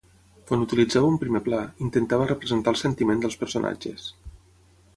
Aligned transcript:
Quan 0.51 0.61
utilitzava 0.65 1.09
un 1.11 1.19
primer 1.23 1.41
pla, 1.49 1.59
intentava 1.87 2.27
representar 2.31 2.73
el 2.75 2.81
sentiment 2.81 3.21
dels 3.27 3.39
personatges. 3.43 4.09